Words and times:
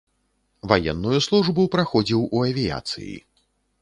Ваенную 0.71 1.19
службу 1.27 1.67
праходзіў 1.75 2.27
у 2.39 2.43
авіяцыі. 2.49 3.15